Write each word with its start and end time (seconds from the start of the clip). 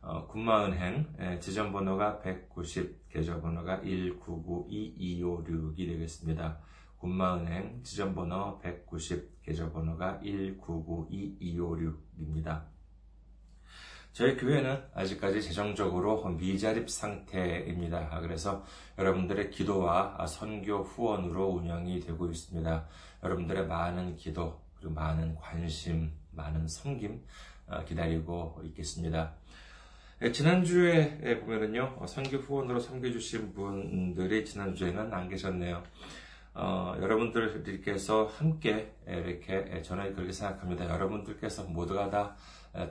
어, 0.02 0.26
군마은행 0.28 1.40
지점번호가 1.42 2.22
190, 2.22 3.10
계좌번호가 3.10 3.82
1992256이 3.82 5.76
되겠습니다. 5.76 6.60
군마은행 6.98 7.84
지점번호 7.84 8.60
190, 8.60 9.42
계좌번호가 9.44 10.22
1992256입니다. 10.24 12.77
저희 14.18 14.36
교회는 14.36 14.82
아직까지 14.96 15.44
재정적으로 15.44 16.28
미자립 16.30 16.90
상태입니다. 16.90 18.20
그래서 18.22 18.66
여러분들의 18.98 19.52
기도와 19.52 20.26
선교 20.26 20.78
후원으로 20.78 21.50
운영이 21.50 22.00
되고 22.00 22.26
있습니다. 22.28 22.88
여러분들의 23.24 23.68
많은 23.68 24.16
기도, 24.16 24.60
그리고 24.80 24.96
많은 24.96 25.36
관심, 25.36 26.12
많은 26.32 26.68
섬김 26.68 27.22
기다리고 27.86 28.60
있겠습니다. 28.64 29.34
지난주에 30.34 31.40
보면은요, 31.42 32.04
선교 32.08 32.38
후원으로 32.38 32.80
섬겨주신 32.80 33.54
분들이 33.54 34.44
지난주에는 34.44 35.14
안 35.14 35.30
계셨네요. 35.30 35.84
어, 36.56 36.96
여러분들께서 37.00 38.26
함께 38.26 38.96
이렇게 39.06 39.84
저는 39.84 40.16
그렇게 40.16 40.32
생각합니다. 40.32 40.90
여러분들께서 40.90 41.66
모두가 41.66 42.10
다 42.10 42.36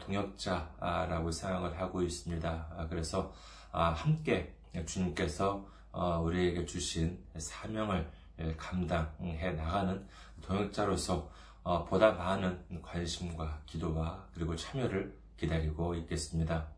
동역자라고 0.01 1.31
생각을 1.31 1.79
하고 1.81 2.03
있습니다. 2.03 2.75
아, 2.77 2.87
그래서 2.89 3.33
아, 3.73 3.91
함께 3.91 4.55
주님께서 4.85 5.67
어, 5.93 6.21
우리에게 6.21 6.67
주신 6.67 7.25
사명을 7.37 8.11
감당해 8.57 9.53
나가는 9.53 10.07
동역자로서 10.43 11.31
어, 11.63 11.85
보다 11.85 12.13
많은 12.13 12.83
관심과 12.83 13.63
기도와 13.67 14.27
그리고 14.35 14.55
참여를 14.55 15.17
기다리고 15.37 15.95
있겠습니다. 15.95 16.69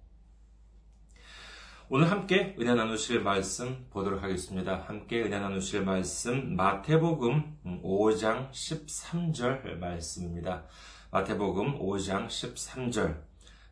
오늘 1.90 2.10
함께 2.10 2.54
은혜 2.58 2.74
나누실 2.74 3.22
말씀 3.22 3.86
보도록 3.90 4.22
하겠습니다. 4.22 4.84
함께 4.86 5.22
은혜 5.22 5.38
나누실 5.38 5.84
말씀 5.84 6.54
마태복음 6.54 7.80
5장 7.82 8.50
13절 8.50 9.78
말씀입니다. 9.78 10.64
마태복음 11.10 11.78
5장 11.78 12.26
13절 12.26 13.22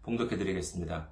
봉독해 0.03 0.39
드리겠습니다. 0.39 1.09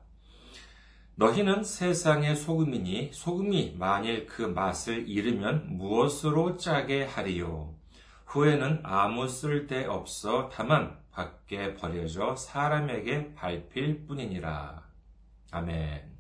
너희는 1.17 1.63
세상의 1.63 2.35
소금이니 2.35 3.11
소금이 3.13 3.77
만일 3.79 4.27
그 4.27 4.43
맛을 4.43 5.09
잃으면 5.09 5.77
무엇으로 5.77 6.57
짜게 6.57 7.05
하리요? 7.05 7.75
후에는 8.27 8.81
아무 8.83 9.29
쓸데 9.29 9.85
없어 9.85 10.49
다만 10.49 10.99
밖에 11.13 11.75
버려져 11.75 12.35
사람에게 12.35 13.35
밟힐 13.35 14.07
뿐이니라. 14.07 14.83
아멘. 15.53 16.11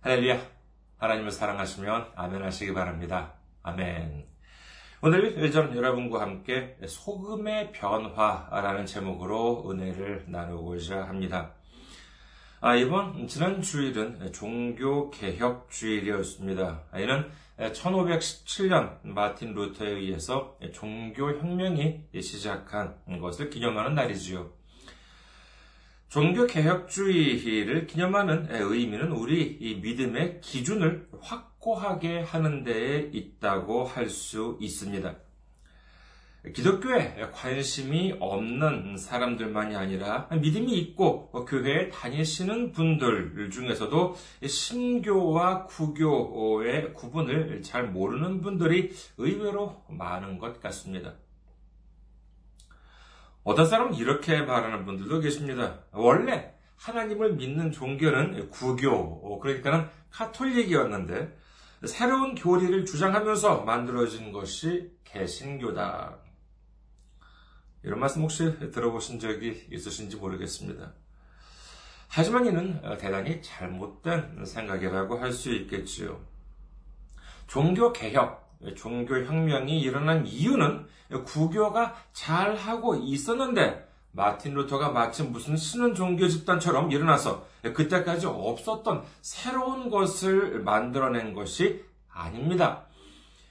할렐루야. 0.00 0.40
하나님을 0.98 1.30
사랑하시면 1.30 2.12
아멘 2.16 2.42
하시기 2.42 2.74
바랍니다. 2.74 3.34
아멘. 3.62 4.27
오늘 5.00 5.52
저는 5.52 5.76
여러분과 5.76 6.20
함께 6.20 6.76
소금의 6.84 7.70
변화라는 7.70 8.84
제목으로 8.84 9.70
은혜를 9.70 10.24
나누고자 10.26 11.04
합니다. 11.04 11.54
아, 12.60 12.74
이번 12.74 13.28
지난 13.28 13.62
주일은 13.62 14.32
종교 14.32 15.08
개혁 15.10 15.70
주일이었습니다. 15.70 16.82
이는 16.96 17.30
1517년 17.58 18.98
마틴 19.04 19.54
루터에 19.54 19.88
의해서 19.88 20.58
종교 20.72 21.30
혁명이 21.30 22.08
시작한 22.20 22.96
것을 23.20 23.50
기념하는 23.50 23.94
날이지요. 23.94 24.57
종교 26.08 26.46
개혁주의를 26.46 27.86
기념하는 27.86 28.48
의미는 28.50 29.12
우리 29.12 29.78
믿음의 29.82 30.40
기준을 30.40 31.06
확고하게 31.20 32.20
하는 32.20 32.64
데에 32.64 33.10
있다고 33.12 33.84
할 33.84 34.08
수 34.08 34.56
있습니다. 34.58 35.16
기독교에 36.54 37.14
관심이 37.32 38.16
없는 38.20 38.96
사람들만이 38.96 39.76
아니라 39.76 40.28
믿음이 40.30 40.72
있고 40.78 41.30
교회에 41.44 41.90
다니시는 41.90 42.72
분들 42.72 43.50
중에서도 43.50 44.16
신교와 44.46 45.66
구교의 45.66 46.94
구분을 46.94 47.60
잘 47.62 47.88
모르는 47.88 48.40
분들이 48.40 48.92
의외로 49.18 49.82
많은 49.90 50.38
것 50.38 50.58
같습니다. 50.60 51.16
어떤 53.48 53.64
사람은 53.64 53.94
이렇게 53.94 54.42
말하는 54.42 54.84
분들도 54.84 55.20
계십니다. 55.20 55.78
원래 55.92 56.52
하나님을 56.76 57.32
믿는 57.36 57.72
종교는 57.72 58.50
구교, 58.50 59.38
그러니까는 59.38 59.88
카톨릭이었는데 60.10 61.34
새로운 61.86 62.34
교리를 62.34 62.84
주장하면서 62.84 63.62
만들어진 63.62 64.32
것이 64.32 64.92
개신교다. 65.04 66.18
이런 67.84 68.00
말씀 68.00 68.20
혹시 68.20 68.70
들어보신 68.70 69.18
적이 69.18 69.66
있으신지 69.72 70.18
모르겠습니다. 70.18 70.92
하지만 72.06 72.44
이는 72.44 72.82
대단히 72.98 73.40
잘못된 73.40 74.44
생각이라고 74.44 75.20
할 75.20 75.32
수 75.32 75.50
있겠지요. 75.54 76.20
종교 77.46 77.94
개혁, 77.94 78.47
종교혁명이 78.74 79.80
일어난 79.80 80.26
이유는 80.26 80.86
구교가 81.24 81.94
잘 82.12 82.54
하고 82.56 82.94
있었는데 82.94 83.88
마틴 84.12 84.54
루터가 84.54 84.90
마침 84.90 85.32
무슨 85.32 85.56
신은 85.56 85.94
종교 85.94 86.28
집단처럼 86.28 86.90
일어나서 86.90 87.46
그때까지 87.62 88.26
없었던 88.26 89.04
새로운 89.20 89.90
것을 89.90 90.60
만들어낸 90.60 91.34
것이 91.34 91.84
아닙니다. 92.10 92.86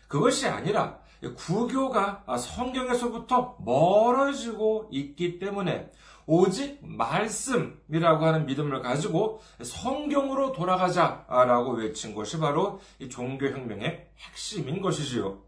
그것이 0.07 0.47
아니라 0.47 0.99
구교가 1.35 2.23
성경에서부터 2.37 3.57
멀어지고 3.59 4.89
있기 4.91 5.39
때문에 5.39 5.89
오직 6.27 6.79
말씀이라고 6.81 8.25
하는 8.25 8.45
믿음을 8.45 8.81
가지고 8.81 9.41
성경으로 9.63 10.51
돌아가자라고 10.51 11.71
외친 11.75 12.13
것이 12.13 12.37
바로 12.37 12.81
이 12.99 13.09
종교혁명의 13.09 14.09
핵심인 14.17 14.81
것이지요. 14.81 15.39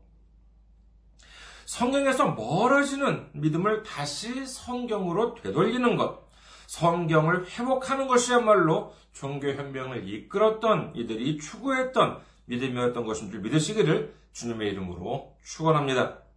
성경에서 1.66 2.32
멀어지는 2.32 3.30
믿음을 3.34 3.84
다시 3.84 4.46
성경으로 4.48 5.36
되돌리는 5.36 5.98
것. 5.98 6.28
성경을 6.68 7.48
회복하는 7.50 8.08
것이야말로 8.08 8.94
종교혁명을 9.12 10.08
이끌었던 10.08 10.94
이들이 10.96 11.38
추구했던 11.40 12.22
믿음이었던 12.46 13.06
것인 13.06 13.32
줄 13.32 13.42
믿으시기를 13.42 14.16
주님의 14.32 14.72
이름으로 14.72 15.36
축원합니다. 15.44 16.29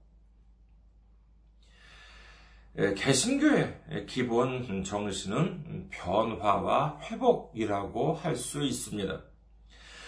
예, 2.78 2.94
개신교의 2.94 4.06
기본 4.08 4.82
정신은 4.82 5.90
변화와 5.90 7.00
회복이라고 7.02 8.14
할 8.14 8.34
수 8.34 8.62
있습니다. 8.62 9.22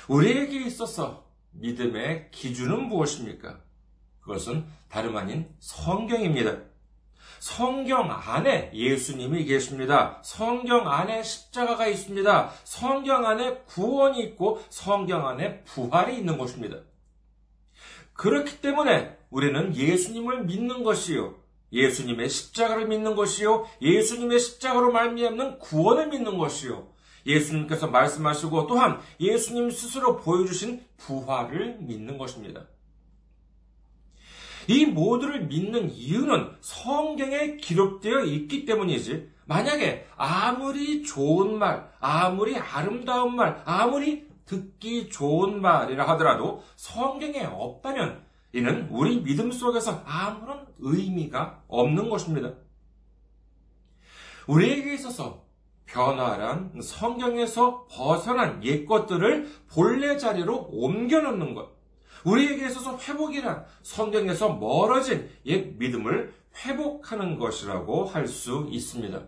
우리에게 0.08 0.64
있어서 0.66 1.26
믿음의 1.52 2.30
기준은 2.30 2.88
무엇입니까? 2.88 3.60
그것은 4.20 4.64
다름 4.88 5.16
아닌 5.16 5.46
성경입니다. 5.58 6.56
성경 7.38 8.10
안에 8.10 8.70
예수님이 8.72 9.44
계십니다. 9.44 10.22
성경 10.24 10.90
안에 10.90 11.22
십자가가 11.22 11.86
있습니다. 11.86 12.50
성경 12.64 13.26
안에 13.26 13.58
구원이 13.66 14.22
있고 14.22 14.62
성경 14.70 15.28
안에 15.28 15.62
부활이 15.64 16.16
있는 16.16 16.38
것입니다. 16.38 16.78
그렇기 18.14 18.62
때문에 18.62 19.18
우리는 19.28 19.76
예수님을 19.76 20.44
믿는 20.44 20.82
것이요. 20.82 21.43
예수님의 21.74 22.30
십자가를 22.30 22.86
믿는 22.86 23.14
것이요. 23.16 23.66
예수님의 23.82 24.38
십자가로 24.38 24.92
말미암는 24.92 25.58
구원을 25.58 26.08
믿는 26.08 26.38
것이요. 26.38 26.88
예수님께서 27.26 27.88
말씀하시고 27.88 28.66
또한 28.66 29.00
예수님 29.18 29.70
스스로 29.70 30.16
보여주신 30.16 30.82
부활을 30.98 31.78
믿는 31.80 32.16
것입니다. 32.16 32.62
이 34.66 34.86
모두를 34.86 35.46
믿는 35.46 35.90
이유는 35.90 36.52
성경에 36.60 37.56
기록되어 37.56 38.20
있기 38.24 38.64
때문이지, 38.64 39.28
만약에 39.46 40.06
아무리 40.16 41.02
좋은 41.02 41.58
말, 41.58 41.90
아무리 42.00 42.56
아름다운 42.56 43.36
말, 43.36 43.62
아무리 43.66 44.26
듣기 44.46 45.10
좋은 45.10 45.60
말이라 45.60 46.08
하더라도 46.10 46.62
성경에 46.76 47.44
없다면 47.44 48.24
이는 48.54 48.88
우리 48.88 49.20
믿음 49.20 49.50
속에서 49.50 50.00
아무런 50.06 50.64
의미가 50.78 51.64
없는 51.66 52.08
것입니다. 52.08 52.54
우리에게 54.46 54.94
있어서 54.94 55.44
변화란 55.86 56.80
성경에서 56.80 57.88
벗어난 57.90 58.62
옛 58.64 58.84
것들을 58.86 59.48
본래 59.68 60.16
자리로 60.16 60.68
옮겨놓는 60.70 61.54
것. 61.54 61.74
우리에게 62.24 62.66
있어서 62.68 62.96
회복이란 62.96 63.66
성경에서 63.82 64.54
멀어진 64.54 65.28
옛 65.46 65.76
믿음을 65.76 66.32
회복하는 66.64 67.38
것이라고 67.38 68.04
할 68.04 68.28
수 68.28 68.68
있습니다. 68.70 69.20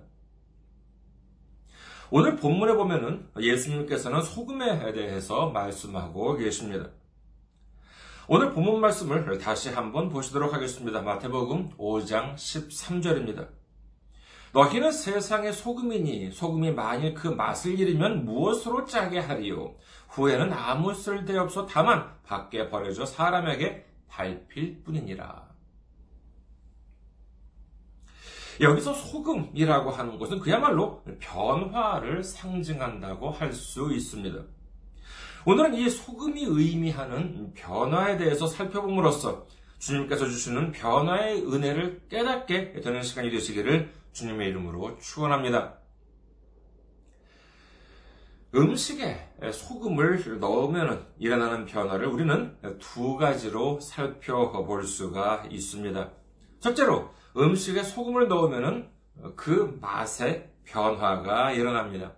오늘 2.13 2.37
본문에 2.37 2.75
보면은 2.75 3.29
예수님께서는 3.37 4.23
소금에 4.23 4.93
대해서 4.93 5.51
말씀하고 5.51 6.37
계십니다. 6.37 6.91
오늘 8.29 8.53
본문 8.53 8.81
말씀을 8.81 9.39
다시 9.39 9.69
한번 9.71 10.09
보시도록 10.09 10.53
하겠습니다. 10.53 11.01
마태복음 11.01 11.77
5장 11.77 12.35
13절입니다. 12.35 13.49
너희는 14.53 14.91
세상의 14.91 15.53
소금이니 15.53 16.33
소금이 16.33 16.73
만일 16.73 17.15
그 17.15 17.29
맛을 17.29 17.79
잃으면 17.79 18.25
무엇으로 18.25 18.85
짜게 18.85 19.21
하리요? 19.21 19.77
후에는 20.09 20.53
아무 20.53 20.93
쓸데 20.93 21.39
없어 21.39 21.67
다만 21.67 22.13
밖에 22.25 22.69
버려져 22.69 23.07
사람에게 23.07 23.87
밟힐 24.09 24.83
뿐이니라. 24.83 25.47
여기서 28.61 28.93
소금이라고 28.93 29.91
하는 29.91 30.19
것은 30.19 30.41
그야말로 30.41 31.05
변화를 31.21 32.25
상징한다고 32.25 33.31
할 33.31 33.53
수 33.53 33.93
있습니다. 33.93 34.56
오늘은 35.49 35.75
이 35.75 35.89
소금이 35.89 36.43
의미하는 36.43 37.55
변화에 37.55 38.17
대해서 38.17 38.49
살펴봄으로써 38.49 39.47
주님께서 39.79 40.25
주시는 40.27 40.73
변화의 40.73 41.47
은혜를 41.47 42.09
깨닫게 42.09 42.81
되는 42.81 43.01
시간이 43.01 43.31
되시기를 43.31 43.93
주님의 44.11 44.49
이름으로 44.49 44.99
축원합니다. 44.99 45.79
음식에 48.57 49.21
소금을 49.53 50.41
넣으면 50.41 51.07
일어나는 51.17 51.67
변화를 51.67 52.09
우리는 52.09 52.57
두 52.81 53.17
가지로 53.17 53.79
살펴볼 53.79 54.83
수가 54.83 55.47
있습니다. 55.49 56.11
첫째로 56.59 57.11
음식에 57.37 57.85
소금을 57.85 58.27
넣으면 58.27 58.91
그 59.37 59.79
맛의 59.81 60.51
변화가 60.65 61.53
일어납니다. 61.53 62.17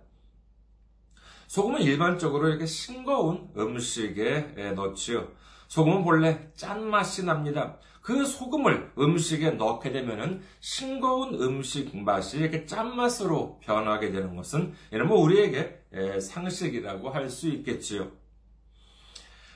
소금은 1.49 1.81
일반적으로 1.81 2.47
이렇게 2.47 2.67
싱거운 2.67 3.49
음식에 3.57 4.71
넣지요. 4.75 5.29
소금은 5.67 6.03
본래 6.03 6.51
짠맛이 6.53 7.25
납니다. 7.25 7.77
그 8.01 8.23
소금을 8.23 8.91
음식에 8.99 9.49
넣게 9.51 9.91
되면은 9.91 10.43
싱거운 10.59 11.41
음식 11.41 11.97
맛이 11.97 12.37
이렇게 12.37 12.67
짠맛으로 12.67 13.61
변하게 13.63 14.11
되는 14.11 14.35
것은 14.35 14.75
이는 14.93 15.07
뭐 15.07 15.19
우리에게 15.21 16.19
상식이라고 16.21 17.09
할 17.09 17.31
수 17.31 17.49
있겠지요. 17.49 18.11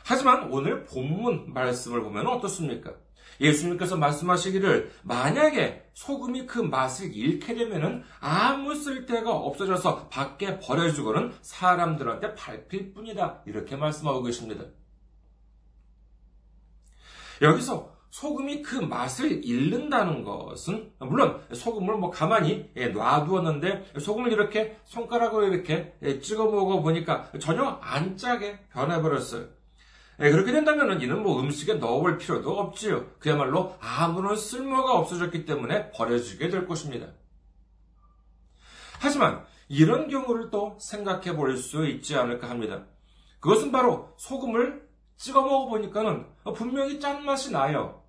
하지만 0.04 0.52
오늘 0.52 0.86
본문 0.86 1.54
말씀을 1.54 2.02
보면 2.02 2.26
어떻습니까? 2.26 2.92
예수님께서 3.40 3.96
말씀하시기를 3.98 4.92
만약에 5.04 5.90
소금이 5.94 6.46
그 6.46 6.60
맛을 6.60 7.16
잃게 7.16 7.54
되면은 7.54 8.04
아무 8.20 8.76
쓸데가 8.76 9.32
없어져서 9.32 10.08
밖에 10.10 10.60
버려주고는 10.60 11.34
사람들한테 11.42 12.36
밟힐 12.36 12.94
뿐이다. 12.94 13.44
이렇게 13.46 13.76
말씀하고 13.76 14.24
계십니다. 14.24 14.66
여기서 17.42 17.94
소금이 18.14 18.62
그 18.62 18.76
맛을 18.76 19.44
잃는다는 19.44 20.24
것은 20.24 20.92
물론 21.00 21.42
소금을 21.52 21.98
뭐 21.98 22.12
가만히 22.12 22.70
놔두었는데 22.76 23.94
소금을 24.00 24.32
이렇게 24.32 24.78
손가락으로 24.86 25.48
이렇게 25.48 25.96
찍어 26.22 26.46
먹어 26.46 26.82
보니까 26.82 27.32
전혀 27.40 27.64
안 27.82 28.16
짜게 28.16 28.60
변해버렸어요. 28.72 29.48
그렇게 30.32 30.52
된다면 30.52 31.02
이는 31.02 31.24
뭐 31.24 31.40
음식에 31.42 31.76
넣어볼 31.76 32.18
필요도 32.18 32.58
없지요. 32.60 33.08
그야말로 33.20 33.76
아무런 33.80 34.36
쓸모가 34.36 34.94
없어졌기 35.00 35.46
때문에 35.46 35.92
버려지게 35.92 36.50
될 36.50 36.68
것입니다. 36.68 37.08
하지만 39.00 39.44
이런 39.68 40.08
경우를 40.08 40.50
또 40.52 40.78
생각해 40.80 41.36
볼 41.36 41.58
수 41.58 41.86
있지 41.88 42.16
않을까 42.16 42.50
합니다. 42.50 42.86
그것은 43.40 43.72
바로 43.72 44.14
소금을 44.18 44.88
찍어 45.18 45.42
먹어보니까는 45.42 46.26
분명히 46.56 47.00
짠맛이 47.00 47.52
나요. 47.52 48.04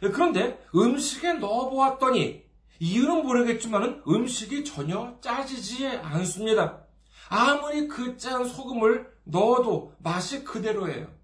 그런데 0.00 0.64
음식에 0.74 1.34
넣어보았더니 1.34 2.44
이유는 2.80 3.24
모르겠지만 3.24 4.02
음식이 4.06 4.64
전혀 4.64 5.18
짜지지 5.20 5.88
않습니다. 5.88 6.84
아무리 7.28 7.88
그 7.88 8.16
짠 8.16 8.44
소금을 8.46 9.10
넣어도 9.24 9.92
맛이 9.98 10.44
그대로예요. 10.44 11.17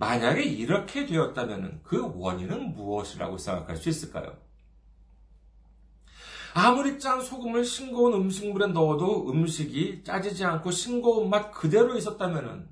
만약에 0.00 0.42
이렇게 0.42 1.04
되었다면 1.04 1.80
그 1.82 2.10
원인은 2.16 2.72
무엇이라고 2.74 3.36
생각할 3.36 3.76
수 3.76 3.90
있을까요? 3.90 4.34
아무리 6.54 6.98
짠 6.98 7.20
소금을 7.20 7.64
싱거운 7.64 8.14
음식물에 8.14 8.68
넣어도 8.68 9.30
음식이 9.30 10.02
짜지지 10.02 10.42
않고 10.46 10.70
싱거운 10.70 11.28
맛 11.28 11.50
그대로 11.52 11.96
있었다면 11.98 12.68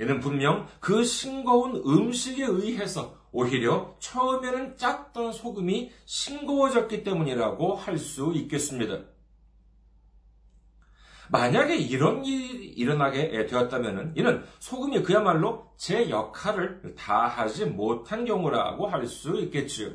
이는 0.00 0.20
분명 0.20 0.68
그 0.78 1.02
싱거운 1.04 1.82
음식에 1.84 2.44
의해서 2.44 3.18
오히려 3.32 3.96
처음에는 3.98 4.76
짰던 4.76 5.32
소금이 5.32 5.90
싱거워졌기 6.04 7.02
때문이라고 7.02 7.74
할 7.74 7.98
수 7.98 8.32
있겠습니다. 8.36 9.00
만약에 11.32 11.76
이런 11.76 12.24
일이 12.26 12.68
일어나게 12.68 13.46
되었다면 13.46 14.12
이는 14.16 14.44
소금이 14.58 15.02
그야말로 15.02 15.72
제 15.78 16.10
역할을 16.10 16.94
다하지 16.96 17.66
못한 17.66 18.26
경우라고 18.26 18.86
할 18.86 19.06
수 19.06 19.40
있겠지요. 19.40 19.92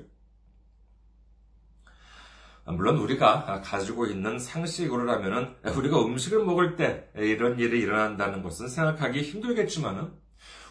물론 2.65 2.98
우리가 2.98 3.62
가지고 3.63 4.08
있는 4.08 4.39
상식으로라면 4.39 5.56
우리가 5.77 6.03
음식을 6.03 6.44
먹을 6.44 6.75
때 6.75 7.08
이런 7.15 7.60
일이 7.60 7.79
일어난다는 7.82 8.41
것은 8.41 8.67
생각하기 8.67 9.22
힘들겠지만 9.22 10.12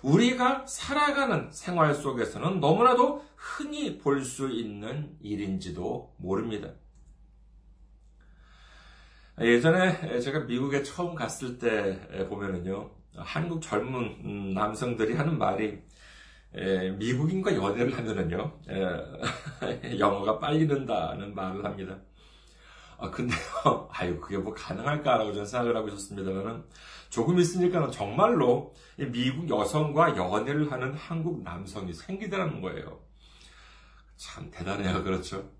우리가 0.03 0.67
살아가는 0.67 1.49
생활 1.53 1.95
속에서는 1.95 2.59
너무나도 2.61 3.25
흔히 3.37 3.99
볼 3.99 4.25
수 4.25 4.51
있는 4.51 5.17
일인지도 5.23 6.13
모릅니다. 6.19 6.71
예전에 9.39 10.19
제가 10.21 10.41
미국에 10.41 10.83
처음 10.83 11.15
갔을 11.15 11.59
때 11.59 12.27
보면은요, 12.29 12.91
한국 13.17 13.61
젊은 13.61 14.55
남성들이 14.55 15.15
하는 15.15 15.37
말이 15.37 15.79
미국인과 16.99 17.55
연애를 17.55 17.97
하면은요, 17.97 18.59
영어가 19.99 20.39
빨리 20.39 20.67
는다는 20.67 21.35
말을 21.35 21.65
합니다. 21.65 21.99
아, 22.99 23.11
근데요, 23.11 23.91
아유, 23.93 24.19
그게 24.19 24.39
뭐 24.39 24.55
가능할까라고 24.55 25.33
저는 25.33 25.47
생각을 25.47 25.77
하고 25.77 25.89
있었습니다만은, 25.89 26.65
조금 27.11 27.39
있으니까는 27.39 27.91
정말로 27.91 28.75
미국 28.97 29.51
여성과 29.51 30.17
연애를 30.17 30.73
하는 30.73 30.95
한국 30.95 31.43
남성이 31.43 31.93
생기더라는 31.93 32.63
거예요. 32.63 33.01
참 34.17 34.51
대단해요, 34.51 35.05
그렇죠? 35.05 35.51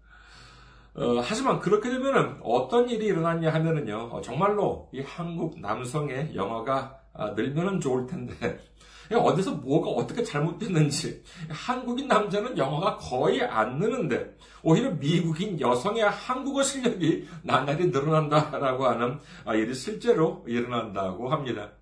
어, 0.97 1.21
하지만 1.23 1.61
그렇게 1.61 1.91
되면은 1.91 2.39
어떤 2.43 2.89
일이 2.89 3.07
일어났냐 3.07 3.53
하면은요, 3.53 4.09
어, 4.13 4.21
정말로 4.23 4.89
이 4.93 5.01
한국 5.03 5.61
남성의 5.61 6.35
영어가 6.35 6.99
아, 7.13 7.31
늘면은 7.31 7.81
좋을 7.81 8.07
텐데, 8.07 8.35
어디서 9.13 9.53
뭐가 9.57 9.91
어떻게 9.91 10.23
잘못됐는지 10.23 11.23
한국인 11.49 12.09
남자는 12.09 12.57
영어가 12.57 12.97
거의 12.97 13.43
안 13.43 13.79
느는데 13.79 14.37
오히려 14.63 14.91
미국인 14.91 15.61
여성의 15.61 16.03
한국어 16.03 16.63
실력이 16.63 17.29
나날이 17.43 17.87
늘어난다라고 17.89 18.87
하는 18.87 19.19
아, 19.45 19.55
일이 19.55 19.75
실제로 19.75 20.45
일어난다고 20.49 21.29
합니다. 21.29 21.73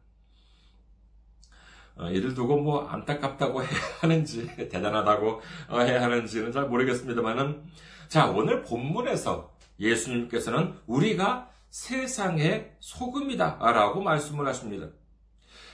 어, 1.96 2.08
이를 2.10 2.34
두고 2.34 2.56
뭐 2.58 2.86
안타깝다고 2.88 3.62
해야 3.62 3.80
하는지 4.00 4.46
대단하다고 4.68 5.40
어, 5.70 5.80
해야 5.80 6.02
하는지는 6.02 6.52
잘 6.52 6.68
모르겠습니다만은 6.68 7.62
자 8.08 8.30
오늘 8.30 8.62
본문에서 8.62 9.50
예수님께서는 9.78 10.74
우리가 10.86 11.50
세상의 11.70 12.76
소금이다라고 12.80 14.00
말씀을 14.00 14.46
하십니다. 14.46 14.88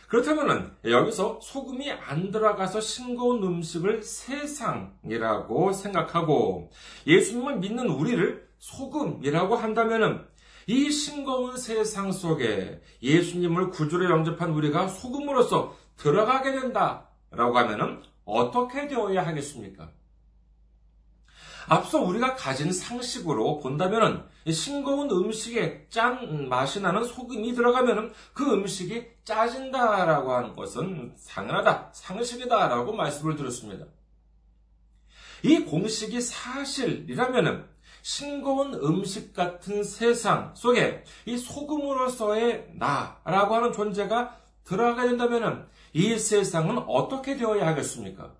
그렇다면 0.08 0.76
여기서 0.84 1.38
소금이 1.40 1.90
안 1.92 2.32
들어가서 2.32 2.80
싱거운 2.80 3.44
음식을 3.44 4.02
세상이라고 4.02 5.72
생각하고 5.72 6.70
예수님을 7.06 7.58
믿는 7.58 7.88
우리를 7.88 8.48
소금이라고 8.58 9.54
한다면 9.56 10.26
이 10.66 10.90
싱거운 10.90 11.56
세상 11.56 12.12
속에 12.12 12.80
예수님을 13.02 13.70
구주로 13.70 14.10
영접한 14.10 14.50
우리가 14.50 14.88
소금으로서 14.88 15.76
들어가게 16.00 16.52
된다 16.52 17.08
라고 17.30 17.58
하면 17.58 18.02
어떻게 18.24 18.88
되어야 18.88 19.26
하겠습니까? 19.26 19.90
앞서 21.68 22.00
우리가 22.00 22.34
가진 22.34 22.72
상식으로 22.72 23.60
본다면 23.60 24.28
싱거운 24.50 25.10
음식에 25.10 25.86
짠 25.90 26.48
맛이 26.48 26.80
나는 26.80 27.04
소금이 27.04 27.52
들어가면 27.52 28.12
그 28.32 28.50
음식이 28.52 29.06
짜진다라고 29.24 30.32
하는 30.32 30.56
것은 30.56 31.14
당연하다, 31.28 31.90
상식이다라고 31.92 32.92
말씀을 32.92 33.36
드렸습니다. 33.36 33.84
이 35.44 35.60
공식이 35.60 36.20
사실이라면 36.20 37.68
싱거운 38.02 38.74
음식 38.74 39.34
같은 39.34 39.84
세상 39.84 40.52
속에 40.54 41.04
이 41.26 41.36
소금으로서의 41.36 42.72
나라고 42.74 43.54
하는 43.54 43.72
존재가 43.72 44.40
들어가게 44.64 45.10
된다면 45.10 45.68
이 45.92 46.16
세상은 46.18 46.78
어떻게 46.86 47.36
되어야 47.36 47.66
하겠습니까? 47.66 48.34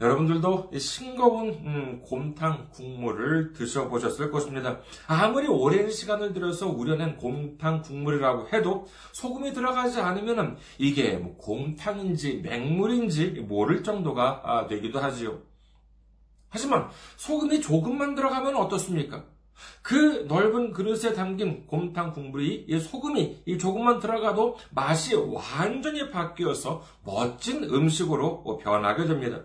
여러분들도 0.00 0.72
싱거운 0.76 1.48
음, 1.50 2.02
곰탕 2.02 2.70
국물을 2.72 3.52
드셔보셨을 3.52 4.30
것입니다. 4.30 4.80
아무리 5.06 5.46
오랜 5.46 5.90
시간을 5.90 6.32
들여서 6.32 6.68
우려낸 6.68 7.16
곰탕 7.16 7.82
국물이라고 7.82 8.48
해도 8.52 8.86
소금이 9.12 9.52
들어가지 9.52 10.00
않으면 10.00 10.58
이게 10.78 11.16
뭐 11.16 11.36
곰탕인지 11.36 12.40
맹물인지 12.42 13.44
모를 13.48 13.82
정도가 13.84 14.42
아, 14.44 14.66
되기도 14.66 14.98
하지요. 14.98 15.40
하지만 16.48 16.88
소금이 17.16 17.60
조금만 17.60 18.14
들어가면 18.14 18.56
어떻습니까? 18.56 19.24
그 19.82 20.24
넓은 20.28 20.72
그릇에 20.72 21.12
담긴 21.14 21.66
곰탕 21.66 22.12
국물이 22.12 22.66
이 22.68 22.80
소금이 22.80 23.42
이 23.46 23.58
조금만 23.58 24.00
들어가도 24.00 24.56
맛이 24.70 25.14
완전히 25.14 26.10
바뀌어서 26.10 26.82
멋진 27.04 27.64
음식으로 27.64 28.58
변하게 28.58 29.06
됩니다. 29.06 29.42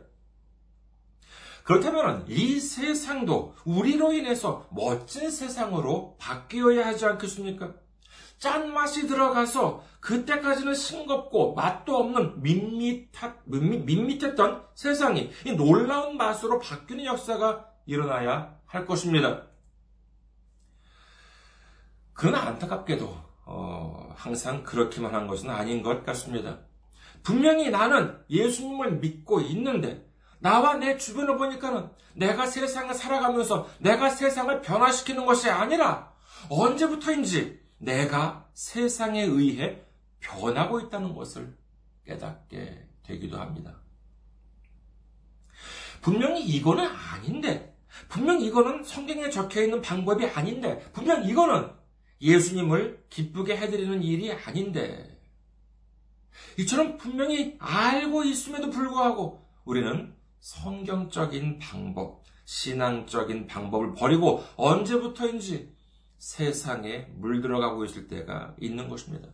그렇다면 1.64 2.26
이 2.28 2.60
세상도 2.60 3.54
우리로 3.64 4.14
인해서 4.14 4.68
멋진 4.72 5.30
세상으로 5.30 6.16
바뀌어야 6.18 6.88
하지 6.88 7.06
않겠습니까? 7.06 7.74
짠맛이 8.40 9.08
들어가서 9.08 9.84
그때까지는 10.00 10.74
싱겁고 10.74 11.54
맛도 11.54 11.98
없는 11.98 12.42
밋밋하, 12.42 13.36
밋밋, 13.46 14.24
했던 14.24 14.64
세상이 14.74 15.30
이 15.46 15.52
놀라운 15.52 16.18
맛으로 16.18 16.58
바뀌는 16.58 17.06
역사가 17.06 17.68
일어나야 17.86 18.58
할 18.66 18.86
것입니다. 18.86 19.49
그러나 22.20 22.42
안타깝게도 22.48 23.18
어, 23.46 24.14
항상 24.14 24.62
그렇기만 24.64 25.16
한 25.16 25.26
것은 25.26 25.50
아닌 25.50 25.82
것 25.82 26.06
같습니다. 26.06 26.60
분명히 27.24 27.70
나는 27.70 28.20
예수님을 28.30 29.00
믿고 29.00 29.40
있는데 29.40 30.06
나와 30.40 30.74
내 30.74 30.98
주변을 30.98 31.38
보니까는 31.38 31.90
내가 32.16 32.46
세상을 32.46 32.94
살아가면서 32.94 33.70
내가 33.80 34.10
세상을 34.10 34.62
변화시키는 34.62 35.26
것이 35.26 35.50
아니라 35.50 36.12
언제부터인지 36.50 37.62
내가 37.78 38.50
세상에 38.54 39.24
의해 39.24 39.82
변하고 40.20 40.82
있다는 40.82 41.16
것을 41.16 41.58
깨닫게 42.06 42.86
되기도 43.04 43.40
합니다. 43.40 43.78
분명히 46.02 46.44
이거는 46.44 46.86
아닌데, 46.86 47.78
분명 48.10 48.42
이거는 48.42 48.84
성경에 48.84 49.30
적혀 49.30 49.64
있는 49.64 49.82
방법이 49.82 50.26
아닌데, 50.28 50.80
분명 50.92 51.24
이거는 51.24 51.79
예수님을 52.22 53.06
기쁘게 53.10 53.58
해드리는 53.58 54.04
일이 54.04 54.32
아닌데, 54.32 55.20
이처럼 56.58 56.98
분명히 56.98 57.56
알고 57.60 58.24
있음에도 58.24 58.70
불구하고 58.70 59.48
우리는 59.66 60.14
성경적인 60.40 61.60
방법, 61.60 62.24
신앙적인 62.46 63.48
방법을 63.48 63.94
버리고 63.94 64.44
언제부터인지 64.56 65.76
세상에 66.18 67.08
물들어가고 67.16 67.86
있을 67.86 68.08
때가 68.08 68.56
있는 68.60 68.90
것입니다. 68.90 69.30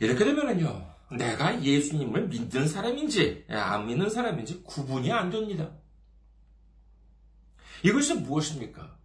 이렇게 0.00 0.24
되면은요, 0.24 0.94
내가 1.16 1.62
예수님을 1.62 2.28
믿는 2.28 2.68
사람인지, 2.68 3.46
안 3.48 3.86
믿는 3.86 4.10
사람인지 4.10 4.62
구분이 4.64 5.10
안 5.10 5.30
됩니다. 5.30 5.70
이것이 7.82 8.14
무엇입니까? 8.14 8.97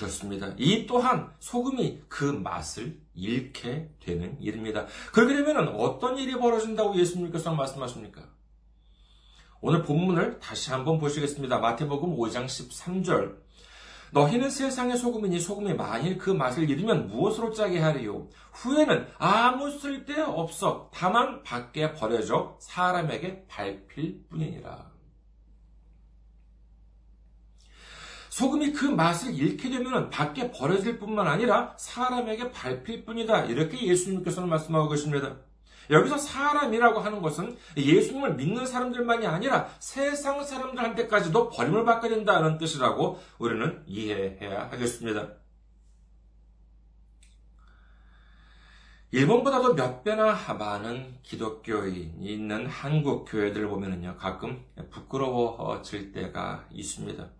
그렇습니다. 0.00 0.54
이 0.56 0.86
또한 0.86 1.30
소금이 1.40 2.04
그 2.08 2.24
맛을 2.24 2.98
잃게 3.14 3.90
되는 4.00 4.40
일입니다. 4.40 4.86
그렇게 5.12 5.34
되면 5.34 5.68
어떤 5.68 6.16
일이 6.16 6.34
벌어진다고 6.38 6.96
예수님께서 6.98 7.54
말씀하십니까? 7.54 8.22
오늘 9.60 9.82
본문을 9.82 10.40
다시 10.40 10.70
한번 10.70 10.98
보시겠습니다. 10.98 11.58
마태복음 11.58 12.16
5장 12.16 12.46
13절. 12.46 13.36
너희는 14.12 14.48
세상의 14.48 14.96
소금이니 14.96 15.38
소금이 15.38 15.74
만일 15.74 16.16
그 16.16 16.30
맛을 16.30 16.68
잃으면 16.68 17.08
무엇으로 17.08 17.52
짜게 17.52 17.78
하리요? 17.78 18.28
후에는 18.52 19.06
아무 19.18 19.70
쓸데 19.70 20.18
없어 20.22 20.90
다만 20.94 21.42
밖에 21.42 21.92
버려져 21.92 22.56
사람에게 22.58 23.44
밟힐 23.48 24.24
뿐이니라. 24.30 24.89
소금이 28.30 28.72
그 28.72 28.86
맛을 28.86 29.34
잃게 29.34 29.68
되면 29.68 30.08
밖에 30.08 30.50
버려질 30.50 30.98
뿐만 30.98 31.26
아니라 31.26 31.74
사람에게 31.76 32.52
밟힐 32.52 33.04
뿐이다. 33.04 33.44
이렇게 33.46 33.86
예수님께서는 33.86 34.48
말씀하고 34.48 34.88
계십니다. 34.88 35.36
여기서 35.90 36.16
사람이라고 36.16 37.00
하는 37.00 37.20
것은 37.20 37.58
예수님을 37.76 38.36
믿는 38.36 38.64
사람들만이 38.64 39.26
아니라 39.26 39.68
세상 39.80 40.44
사람들한테까지도 40.44 41.50
버림을 41.50 41.84
받게 41.84 42.08
된다는 42.08 42.56
뜻이라고 42.56 43.20
우리는 43.38 43.82
이해해야 43.86 44.70
하겠습니다. 44.70 45.28
일본보다도 49.10 49.74
몇 49.74 50.04
배나 50.04 50.36
많은 50.56 51.16
기독교인이 51.24 52.14
있는 52.20 52.66
한국 52.66 53.24
교회들을 53.24 53.66
보면요 53.68 54.16
가끔 54.16 54.64
부끄러워질 54.90 56.12
때가 56.12 56.68
있습니다. 56.70 57.39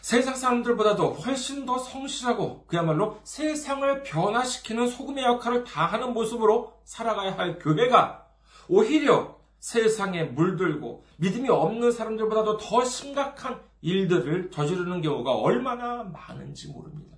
세상 0.00 0.34
사람들보다도 0.34 1.12
훨씬 1.12 1.66
더 1.66 1.78
성실하고 1.78 2.64
그야말로 2.66 3.20
세상을 3.24 4.02
변화시키는 4.02 4.88
소금의 4.88 5.24
역할을 5.24 5.64
다하는 5.64 6.14
모습으로 6.14 6.80
살아가야 6.84 7.36
할 7.36 7.58
교회가 7.58 8.26
오히려 8.68 9.38
세상에 9.58 10.24
물들고 10.24 11.04
믿음이 11.18 11.48
없는 11.50 11.92
사람들보다도 11.92 12.56
더 12.56 12.84
심각한 12.84 13.60
일들을 13.82 14.50
저지르는 14.50 15.02
경우가 15.02 15.32
얼마나 15.32 16.02
많은지 16.04 16.68
모릅니다. 16.68 17.16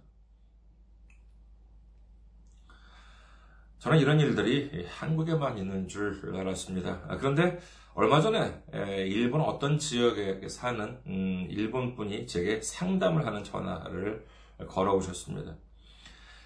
저는 3.79 3.99
이런 3.99 4.21
일들이 4.21 4.87
한국에만 4.87 5.59
있는 5.59 5.89
줄 5.89 6.33
알았습니다. 6.37 7.03
아, 7.09 7.17
그런데 7.17 7.59
얼마 7.95 8.23
전에 8.23 8.63
일본 9.07 9.43
어떤 9.43 9.79
지역에 9.79 10.49
사는 10.49 10.99
음, 11.07 11.47
일본 11.51 11.95
분이 11.95 12.27
제게 12.27 12.61
상담을 12.63 13.27
하는 13.27 13.45
전화를 13.45 14.27
걸어오셨습니다. 14.67 15.57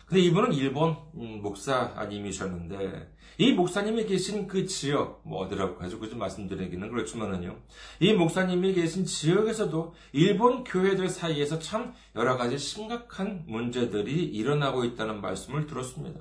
근데 0.07 0.23
이분은 0.23 0.53
일본 0.53 0.97
음, 1.15 1.41
목사님이셨는데 1.43 3.13
이 3.39 3.53
목사님이 3.53 4.07
계신 4.07 4.47
그 4.47 4.67
지역 4.67 5.21
뭐 5.25 5.45
어디라고 5.45 5.77
가지고 5.77 6.09
좀 6.09 6.21
말씀드리기는 6.21 6.89
그렇지만은요 6.89 7.57
이 8.01 8.13
목사님이 8.13 8.73
계신 8.75 9.05
지역에서도 9.05 9.95
일본 10.13 10.65
교회들 10.65 11.09
사이에서 11.09 11.59
참 11.59 11.93
여러 12.15 12.37
가지 12.37 12.57
심각한 12.57 13.45
문제들이 13.47 14.25
일어나고 14.25 14.85
있다는 14.85 15.21
말씀을 15.21 15.67
들었습니다. 15.67 16.21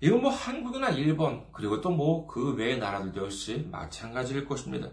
이건 0.00 0.22
뭐 0.22 0.30
한국이나 0.30 0.90
일본 0.90 1.44
그리고 1.52 1.80
또 1.80 1.90
뭐 1.90 2.26
그 2.26 2.54
외의 2.54 2.78
나라들도 2.78 3.24
역시 3.24 3.68
마찬가지일 3.70 4.44
것입니다. 4.46 4.90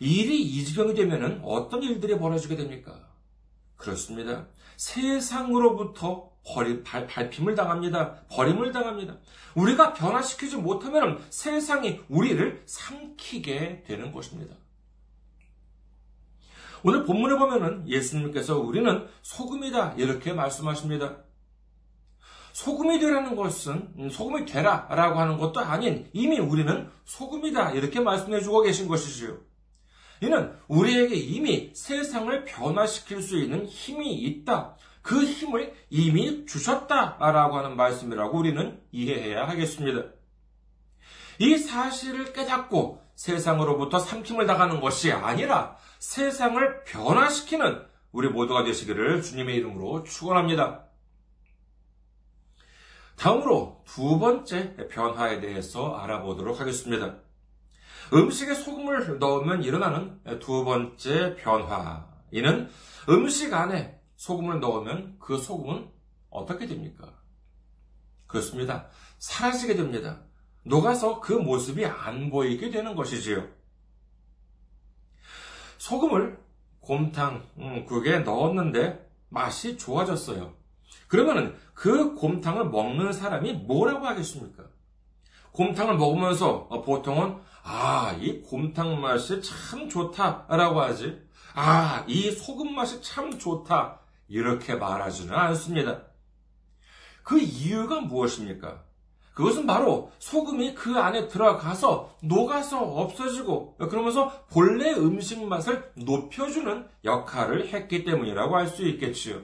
일이 0.00 0.42
이 0.42 0.64
지경이 0.64 0.94
되면은 0.94 1.40
어떤 1.42 1.82
일들이 1.82 2.18
벌어지게 2.18 2.56
됩니까? 2.56 3.08
그렇습니다. 3.76 4.46
세상으로부터 4.76 6.32
버리, 6.44 6.82
발, 6.82 7.06
밟힘을 7.06 7.54
당합니다. 7.54 8.26
버림을 8.28 8.72
당합니다. 8.72 9.16
우리가 9.54 9.94
변화시키지 9.94 10.56
못하면 10.56 11.24
세상이 11.30 12.00
우리를 12.08 12.62
삼키게 12.66 13.84
되는 13.86 14.12
것입니다. 14.12 14.54
오늘 16.82 17.04
본문에 17.06 17.38
보면은 17.38 17.88
예수님께서 17.88 18.58
우리는 18.58 19.06
소금이다 19.22 19.94
이렇게 19.94 20.34
말씀하십니다. 20.34 21.16
소금이 22.54 23.00
되라는 23.00 23.34
것은 23.34 23.88
음, 23.98 24.08
소금이 24.08 24.46
되라라고 24.46 25.18
하는 25.18 25.38
것도 25.38 25.58
아닌 25.58 26.08
이미 26.12 26.38
우리는 26.38 26.88
소금이다 27.04 27.72
이렇게 27.72 27.98
말씀해 27.98 28.40
주고 28.40 28.62
계신 28.62 28.86
것이지요. 28.86 29.38
이는 30.20 30.52
우리에게 30.68 31.16
이미 31.16 31.72
세상을 31.74 32.44
변화시킬 32.44 33.22
수 33.22 33.36
있는 33.36 33.66
힘이 33.66 34.14
있다. 34.14 34.76
그 35.02 35.24
힘을 35.24 35.74
이미 35.90 36.46
주셨다라고 36.46 37.58
하는 37.58 37.76
말씀이라고 37.76 38.38
우리는 38.38 38.80
이해해야 38.92 39.48
하겠습니다. 39.48 40.04
이 41.40 41.58
사실을 41.58 42.32
깨닫고 42.32 43.02
세상으로부터 43.16 43.98
삼킴을 43.98 44.46
당하는 44.46 44.80
것이 44.80 45.10
아니라 45.10 45.76
세상을 45.98 46.84
변화시키는 46.84 47.82
우리 48.12 48.28
모두가 48.28 48.62
되시기를 48.62 49.22
주님의 49.22 49.56
이름으로 49.56 50.04
축원합니다. 50.04 50.83
다음으로 53.16 53.82
두 53.84 54.18
번째 54.18 54.76
변화에 54.88 55.40
대해서 55.40 55.94
알아보도록 55.96 56.60
하겠습니다. 56.60 57.16
음식에 58.12 58.54
소금을 58.54 59.18
넣으면 59.18 59.62
일어나는 59.62 60.20
두 60.40 60.64
번째 60.64 61.36
변화. 61.36 62.06
이는 62.30 62.68
음식 63.08 63.52
안에 63.54 64.00
소금을 64.16 64.60
넣으면 64.60 65.16
그 65.18 65.38
소금은 65.38 65.88
어떻게 66.30 66.66
됩니까? 66.66 67.14
그렇습니다. 68.26 68.88
사라지게 69.18 69.76
됩니다. 69.76 70.22
녹아서 70.64 71.20
그 71.20 71.32
모습이 71.32 71.84
안 71.86 72.30
보이게 72.30 72.70
되는 72.70 72.94
것이지요. 72.94 73.46
소금을 75.78 76.42
곰탕 76.80 77.46
음, 77.58 77.84
국에 77.84 78.18
넣었는데 78.20 79.08
맛이 79.28 79.76
좋아졌어요. 79.76 80.54
그러면은 81.08 81.54
그 81.74 82.14
곰탕을 82.14 82.70
먹는 82.70 83.12
사람이 83.12 83.52
뭐라고 83.52 84.06
하겠습니까? 84.06 84.64
곰탕을 85.52 85.96
먹으면서 85.96 86.68
보통은 86.84 87.36
아, 87.62 88.16
이 88.20 88.42
곰탕 88.42 89.00
맛이 89.00 89.40
참 89.42 89.88
좋다라고 89.88 90.80
하지. 90.80 91.22
아, 91.54 92.04
이 92.08 92.30
소금 92.30 92.74
맛이 92.74 93.00
참 93.02 93.38
좋다. 93.38 94.00
이렇게 94.28 94.74
말하지는 94.74 95.34
않습니다. 95.34 96.02
그 97.22 97.38
이유가 97.38 98.00
무엇입니까? 98.00 98.82
그것은 99.34 99.66
바로 99.66 100.12
소금이 100.18 100.74
그 100.74 100.96
안에 100.96 101.26
들어가서 101.28 102.16
녹아서 102.22 102.80
없어지고 102.82 103.76
그러면서 103.78 104.44
본래 104.50 104.92
음식 104.92 105.42
맛을 105.44 105.90
높여주는 105.96 106.86
역할을 107.04 107.68
했기 107.68 108.04
때문이라고 108.04 108.56
할 108.56 108.68
수 108.68 108.84
있겠지요. 108.86 109.40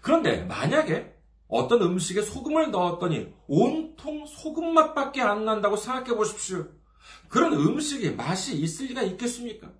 그런데 0.00 0.44
만약에 0.44 1.14
어떤 1.48 1.82
음식에 1.82 2.22
소금을 2.22 2.70
넣었더니 2.70 3.34
온통 3.48 4.26
소금 4.26 4.72
맛밖에 4.72 5.20
안 5.20 5.44
난다고 5.44 5.76
생각해 5.76 6.14
보십시오. 6.16 6.68
그런 7.28 7.52
음식이 7.52 8.12
맛이 8.12 8.56
있을 8.56 8.86
리가 8.86 9.02
있겠습니까? 9.02 9.72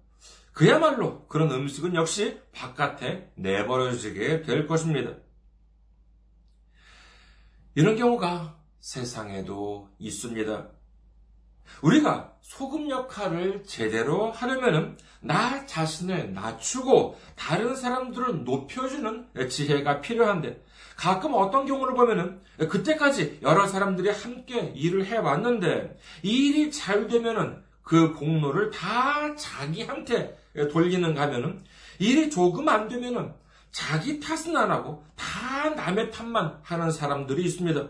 그야말로 0.53 1.27
그런 1.29 1.51
음식은 1.53 1.95
역시 1.95 2.41
바깥에 2.53 3.33
내버려지게 3.37 4.43
될 4.43 4.67
것입니다. 4.67 5.17
이런 7.75 7.97
경우가 7.97 8.61
세상에도 8.81 9.89
있습니다. 9.99 10.71
우리가 11.83 12.33
소금 12.43 12.91
역할을 12.91 13.63
제대로 13.65 14.31
하려면 14.33 14.99
나 15.21 15.65
자신을 15.67 16.35
낮추고 16.35 17.19
다른 17.37 17.77
사람들을 17.77 18.45
높여주는 18.45 19.27
지혜가 19.49 20.01
필요한데 20.01 20.63
가끔 20.97 21.35
어떤 21.35 21.67
경우를 21.67 21.95
보면은 21.95 22.41
그때까지 22.59 23.39
여러 23.43 23.67
사람들이 23.67 24.11
함께 24.11 24.73
일을 24.75 25.07
해왔는데 25.07 25.97
이 26.23 26.49
일이 26.49 26.71
잘 26.71 27.07
되면은 27.07 27.63
그 27.83 28.15
공로를 28.15 28.71
다 28.71 29.35
자기한테 29.37 30.37
돌리는 30.73 31.15
가면은 31.15 31.63
일이 31.99 32.31
조금 32.31 32.69
안 32.69 32.89
되면은 32.89 33.33
자기 33.73 34.19
탓은 34.19 34.57
안 34.57 34.71
하고 34.71 35.05
다 35.17 35.71
남의 35.71 36.11
탓만 36.11 36.61
하는 36.63 36.91
사람들이 36.91 37.45
있습니다. 37.45 37.89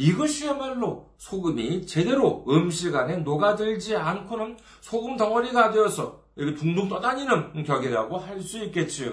이것이야말로 0.00 1.10
소금이 1.18 1.86
제대로 1.86 2.44
음식 2.48 2.96
안에 2.96 3.18
녹아들지 3.18 3.94
않고는 3.96 4.56
소금 4.80 5.18
덩어리가 5.18 5.72
되어서 5.72 6.22
이렇게 6.36 6.56
둥둥 6.58 6.88
떠다니는 6.88 7.64
격이라고 7.64 8.16
할 8.16 8.40
수 8.40 8.64
있겠지요. 8.64 9.12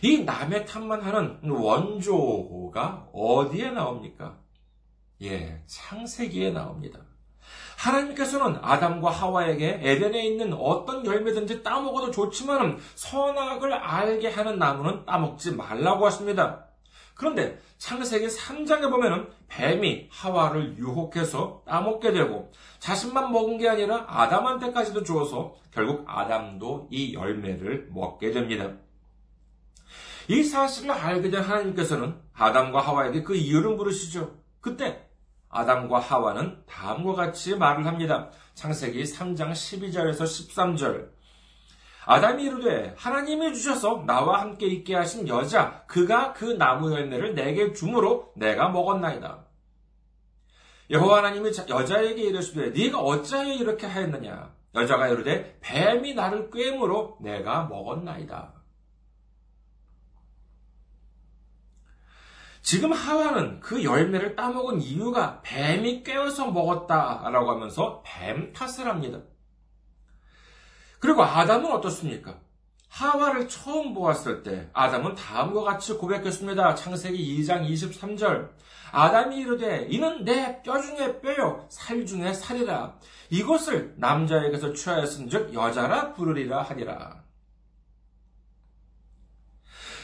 이 0.00 0.24
남의 0.24 0.64
탓만 0.64 1.02
하는 1.02 1.38
원조가 1.48 3.10
어디에 3.12 3.70
나옵니까? 3.70 4.38
예, 5.22 5.62
창세기에 5.66 6.50
나옵니다. 6.50 6.98
하나님께서는 7.76 8.58
아담과 8.62 9.10
하와에게 9.10 9.80
에덴에 9.82 10.24
있는 10.24 10.54
어떤 10.54 11.04
열매든지 11.04 11.62
따먹어도 11.62 12.10
좋지만 12.10 12.78
선악을 12.94 13.74
알게 13.74 14.30
하는 14.30 14.58
나무는 14.58 15.04
따먹지 15.04 15.56
말라고 15.56 16.06
하십니다. 16.06 16.71
그런데 17.14 17.60
창세기 17.78 18.26
3장에 18.26 18.90
보면은 18.90 19.28
뱀이 19.48 20.08
하와를 20.10 20.76
유혹해서 20.78 21.62
따먹게 21.66 22.12
되고 22.12 22.52
자신만 22.78 23.32
먹은 23.32 23.58
게 23.58 23.68
아니라 23.68 24.04
아담한테까지도 24.08 25.02
주어서 25.02 25.54
결국 25.70 26.04
아담도 26.06 26.88
이 26.90 27.14
열매를 27.14 27.88
먹게 27.90 28.32
됩니다. 28.32 28.72
이 30.28 30.42
사실을 30.42 30.92
알게 30.92 31.30
된 31.30 31.42
하나님께서는 31.42 32.16
아담과 32.32 32.80
하와에게 32.80 33.22
그 33.22 33.34
이유를 33.34 33.76
물으시죠. 33.76 34.38
그때 34.60 35.06
아담과 35.48 35.98
하와는 35.98 36.62
다음과 36.66 37.14
같이 37.14 37.56
말을 37.56 37.86
합니다. 37.86 38.30
창세기 38.54 39.02
3장 39.02 39.52
12절에서 39.52 40.22
13절. 40.22 41.11
아담이 42.04 42.42
이르되 42.44 42.94
하나님이 42.96 43.54
주셔서 43.54 44.04
나와 44.06 44.40
함께 44.40 44.66
있게 44.66 44.94
하신 44.94 45.28
여자 45.28 45.84
그가 45.86 46.32
그 46.32 46.44
나무 46.44 46.92
열매를 46.92 47.34
내게 47.34 47.72
주므로 47.72 48.32
내가 48.36 48.68
먹었나이다. 48.68 49.46
여호와 50.90 51.18
하나님이 51.18 51.50
여자에게 51.68 52.22
이르시되 52.22 52.70
네가 52.70 53.00
어찌하여 53.00 53.54
이렇게 53.54 53.86
하였느냐 53.86 54.54
여자가 54.74 55.08
이르되 55.08 55.58
뱀이 55.60 56.14
나를 56.14 56.50
꿰므로 56.50 57.18
내가 57.20 57.64
먹었나이다. 57.64 58.54
지금 62.62 62.92
하와는 62.92 63.60
그 63.60 63.82
열매를 63.82 64.36
따먹은 64.36 64.80
이유가 64.80 65.40
뱀이 65.42 66.04
꿰어서 66.04 66.50
먹었다라고 66.50 67.50
하면서 67.50 68.02
뱀 68.04 68.52
탓을 68.52 68.86
합니다. 68.86 69.18
그리고 71.02 71.24
아담은 71.24 71.68
어떻습니까? 71.72 72.38
하와를 72.88 73.48
처음 73.48 73.92
보았을 73.92 74.44
때 74.44 74.70
아담은 74.72 75.16
다음과 75.16 75.62
같이 75.62 75.94
고백했습니다. 75.94 76.76
창세기 76.76 77.42
2장 77.42 77.68
23절. 77.68 78.50
아담이 78.92 79.38
이르되 79.38 79.86
이는 79.90 80.24
내 80.24 80.62
뼈 80.62 80.80
중에 80.80 81.20
뼈요 81.20 81.66
살 81.68 82.06
중에 82.06 82.32
살이라. 82.32 82.94
이것을 83.30 83.94
남자에게서 83.96 84.74
취하였은즉 84.74 85.54
여자라 85.54 86.12
부르리라 86.12 86.62
하니라. 86.62 87.24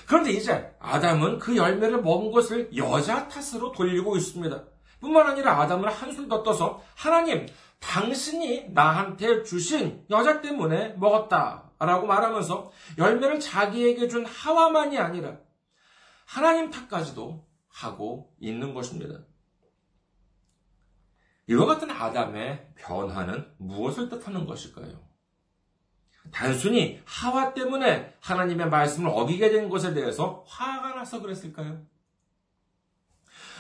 그런데 0.08 0.32
이제 0.32 0.74
아담은 0.80 1.38
그 1.38 1.56
열매를 1.56 2.02
먹은 2.02 2.32
것을 2.32 2.76
여자 2.76 3.28
탓으로 3.28 3.70
돌리고 3.70 4.16
있습니다. 4.16 4.64
뿐만 5.00 5.28
아니라 5.28 5.60
아담을 5.60 5.90
한술 5.90 6.26
더 6.28 6.42
떠서 6.42 6.82
하나님, 6.96 7.46
당신이 7.80 8.70
나한테 8.70 9.42
주신 9.42 10.04
여자 10.10 10.40
때문에 10.40 10.94
먹었다. 10.94 11.70
라고 11.78 12.06
말하면서 12.06 12.72
열매를 12.98 13.38
자기에게 13.38 14.08
준 14.08 14.26
하와만이 14.26 14.98
아니라 14.98 15.38
하나님 16.24 16.70
탓까지도 16.70 17.46
하고 17.68 18.34
있는 18.40 18.74
것입니다. 18.74 19.20
이와 21.48 21.66
같은 21.66 21.90
아담의 21.90 22.72
변화는 22.76 23.54
무엇을 23.58 24.08
뜻하는 24.08 24.44
것일까요? 24.44 25.08
단순히 26.30 27.00
하와 27.06 27.54
때문에 27.54 28.14
하나님의 28.20 28.68
말씀을 28.68 29.08
어기게 29.08 29.50
된 29.50 29.68
것에 29.68 29.94
대해서 29.94 30.44
화가 30.46 30.94
나서 30.94 31.22
그랬을까요? 31.22 31.80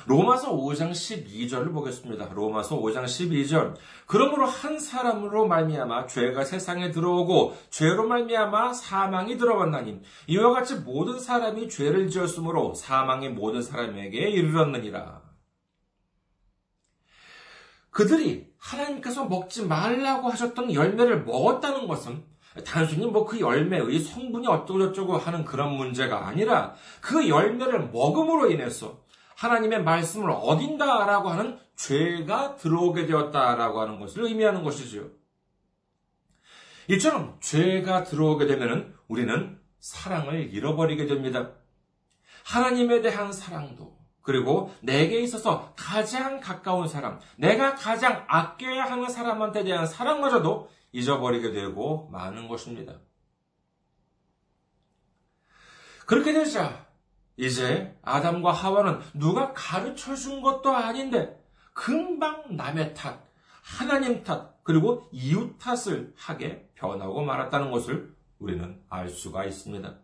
로마서 0.06 0.56
5장 0.56 0.90
12절을 0.90 1.72
보겠습니다. 1.72 2.30
로마서 2.32 2.80
5장 2.80 3.04
12절. 3.04 3.74
그러므로 4.06 4.46
한 4.46 4.78
사람으로 4.78 5.46
말미암아 5.46 6.06
죄가 6.06 6.44
세상에 6.44 6.90
들어오고 6.90 7.56
죄로 7.70 8.06
말미암아 8.06 8.72
사망이 8.72 9.36
들어왔나니 9.36 10.00
이와 10.28 10.52
같이 10.52 10.76
모든 10.76 11.18
사람이 11.18 11.68
죄를 11.68 12.08
지었으므로 12.08 12.74
사망이 12.74 13.28
모든 13.28 13.62
사람에게 13.62 14.30
이르렀느니라. 14.30 15.22
그들이 17.90 18.46
하나님께서 18.58 19.24
먹지 19.24 19.66
말라고 19.66 20.28
하셨던 20.28 20.72
열매를 20.72 21.24
먹었다는 21.24 21.88
것은 21.88 22.22
단순히 22.64 23.06
뭐 23.06 23.26
그 23.26 23.40
열매의 23.40 23.98
성분이 24.00 24.46
어쩌고저쩌고 24.46 25.16
하는 25.16 25.44
그런 25.44 25.74
문제가 25.74 26.26
아니라 26.26 26.74
그 27.00 27.28
열매를 27.28 27.90
먹음으로 27.90 28.50
인해서 28.50 29.00
하나님의 29.38 29.84
말씀을 29.84 30.30
어긴다라고 30.30 31.28
하는 31.28 31.60
죄가 31.76 32.56
들어오게 32.56 33.06
되었다라고 33.06 33.80
하는 33.80 34.00
것을 34.00 34.24
의미하는 34.24 34.64
것이지요. 34.64 35.08
이처럼 36.88 37.36
죄가 37.40 38.02
들어오게 38.02 38.46
되면 38.46 38.96
우리는 39.06 39.60
사랑을 39.78 40.52
잃어버리게 40.52 41.06
됩니다. 41.06 41.52
하나님에 42.44 43.00
대한 43.00 43.32
사랑도 43.32 43.96
그리고 44.22 44.74
내게 44.80 45.20
있어서 45.20 45.72
가장 45.76 46.40
가까운 46.40 46.88
사람, 46.88 47.20
내가 47.36 47.76
가장 47.76 48.24
아껴야 48.26 48.86
하는 48.86 49.08
사람한테 49.08 49.62
대한 49.62 49.86
사랑마저도 49.86 50.68
잊어버리게 50.90 51.52
되고 51.52 52.08
많은 52.10 52.48
것입니다. 52.48 52.98
그렇게 56.06 56.32
되자 56.32 56.87
이제 57.38 57.96
아담과 58.02 58.52
하와는 58.52 58.98
누가 59.14 59.52
가르쳐 59.54 60.14
준 60.14 60.42
것도 60.42 60.74
아닌데 60.74 61.40
금방 61.72 62.56
남의 62.56 62.94
탓, 62.94 63.20
하나님 63.62 64.24
탓, 64.24 64.62
그리고 64.64 65.08
이웃 65.12 65.56
탓을 65.58 66.12
하게 66.16 66.68
변하고 66.74 67.24
말았다는 67.24 67.70
것을 67.70 68.12
우리는 68.40 68.80
알 68.90 69.08
수가 69.08 69.44
있습니다. 69.44 69.98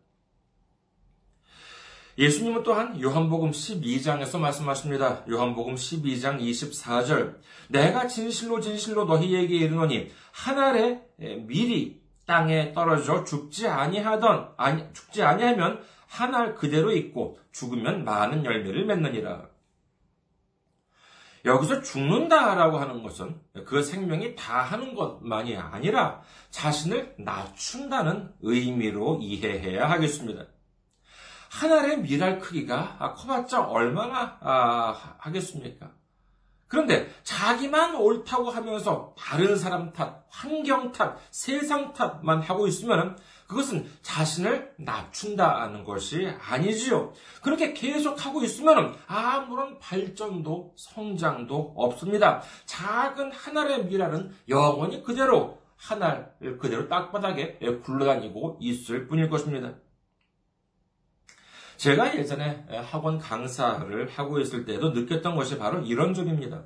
예수님은 2.17 2.63
또한 2.63 3.01
요한복음 3.03 3.51
12장에서 3.51 4.39
말씀하십니다. 4.39 5.25
요한복음 5.29 5.75
12장 5.75 6.41
24절. 6.41 7.41
내가 7.69 8.07
진실로 8.07 8.61
진실로 8.61 9.05
너희에게 9.05 9.57
이르노니 9.57 10.13
한 10.31 10.59
알의 10.61 11.03
밀이 11.19 12.01
땅에 12.27 12.73
떨어져 12.73 13.25
죽지 13.25 13.67
아니하던 13.67 14.53
아니 14.57 14.85
죽지 14.93 15.25
아니하면 15.25 15.83
한 16.15 16.33
알 16.35 16.55
그대로 16.55 16.93
있고 16.93 17.39
죽으면 17.51 18.05
많은 18.05 18.45
열매를 18.45 18.85
맺느니라. 18.87 19.49
여기서 21.45 21.83
죽는다라고 21.83 22.79
하는 22.79 23.03
것은 23.03 23.39
그 23.67 23.83
생명이 23.83 24.35
다 24.37 24.63
하는 24.63 24.95
것만이 24.95 25.57
아니라 25.57 26.23
자신을 26.51 27.17
낮춘다는 27.19 28.33
의미로 28.41 29.19
이해해야 29.21 29.91
하겠습니다. 29.91 30.47
하나의 31.51 32.01
미랄 32.01 32.39
크기가 32.39 33.15
커봤자 33.17 33.67
얼마나 33.67 34.39
아, 34.41 35.17
하겠습니까? 35.19 35.93
그런데 36.69 37.09
자기만 37.23 37.97
옳다고 37.97 38.51
하면서 38.51 39.15
다른 39.19 39.57
사람 39.57 39.93
탓, 39.93 40.25
환경 40.29 40.93
탓, 40.93 41.19
세상 41.31 41.93
탓만 41.93 42.41
하고 42.41 42.67
있으면 42.67 43.17
그것은 43.47 43.87
자신을 44.03 44.75
낮춘다는 44.79 45.85
것이 45.85 46.27
아니지요. 46.41 47.13
그렇게 47.43 47.73
계속 47.73 48.25
하고 48.25 48.43
있으면 48.43 48.97
아무런 49.07 49.79
발전도 49.79 50.75
성장도 50.77 51.75
없습니다. 51.77 52.43
작은 52.65 53.33
하나의 53.33 53.87
미랄은 53.87 54.35
영원히 54.49 55.03
그대로 55.03 55.59
하나를 55.77 56.59
그대로 56.59 56.89
땅바닥에 56.89 57.59
굴러다니고 57.83 58.59
있을 58.61 59.07
뿐일 59.07 59.29
것입니다. 59.29 59.75
제가 61.77 62.17
예전에 62.17 62.67
학원 62.85 63.19
강사를 63.19 64.09
하고 64.09 64.39
있을 64.39 64.65
때도 64.65 64.91
느꼈던 64.91 65.35
것이 65.37 65.59
바로 65.59 65.81
이런 65.81 66.15
점입니다. 66.15 66.65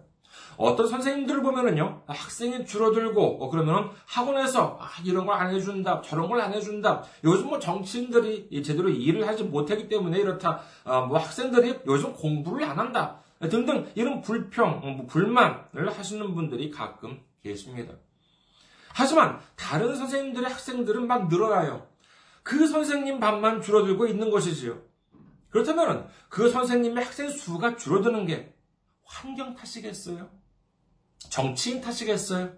어떤 0.58 0.88
선생님들을 0.88 1.40
보면은요, 1.42 2.02
학생이 2.08 2.66
줄어들고, 2.66 3.44
어, 3.44 3.48
그러면은 3.48 3.90
학원에서, 4.06 4.76
아, 4.80 4.88
이런 5.04 5.24
걸 5.24 5.38
안 5.38 5.54
해준다, 5.54 6.02
저런 6.02 6.28
걸 6.28 6.40
안 6.40 6.52
해준다. 6.52 7.04
요즘 7.24 7.46
뭐 7.46 7.58
정치인들이 7.60 8.62
제대로 8.64 8.88
일을 8.88 9.26
하지 9.28 9.44
못하기 9.44 9.88
때문에 9.88 10.18
이렇다. 10.18 10.60
아, 10.84 11.02
뭐 11.02 11.16
학생들이 11.18 11.80
요즘 11.86 12.12
공부를 12.12 12.64
안 12.64 12.78
한다. 12.78 13.20
등등, 13.40 13.86
이런 13.94 14.20
불평, 14.20 14.80
뭐 14.80 15.06
불만을 15.06 15.96
하시는 15.96 16.34
분들이 16.34 16.70
가끔 16.72 17.20
계십니다. 17.44 17.94
하지만, 18.94 19.38
다른 19.54 19.94
선생님들의 19.94 20.50
학생들은 20.50 21.06
막 21.06 21.28
늘어나요. 21.28 21.86
그 22.42 22.66
선생님 22.66 23.20
반만 23.20 23.62
줄어들고 23.62 24.08
있는 24.08 24.30
것이지요. 24.30 24.76
그렇다면, 25.50 26.08
그 26.28 26.50
선생님의 26.50 27.04
학생 27.04 27.28
수가 27.30 27.76
줄어드는 27.76 28.26
게 28.26 28.52
환경 29.04 29.54
탓이겠어요? 29.54 30.28
정치인 31.18 31.80
탓이겠어요? 31.80 32.52